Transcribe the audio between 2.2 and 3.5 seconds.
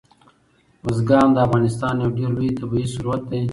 لوی طبعي ثروت دی.